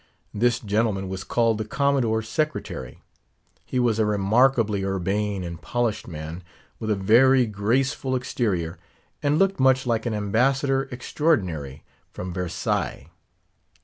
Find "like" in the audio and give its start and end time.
9.85-10.07